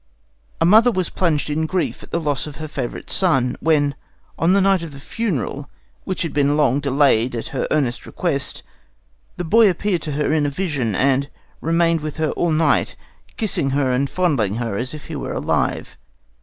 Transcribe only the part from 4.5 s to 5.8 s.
the night of the funeral,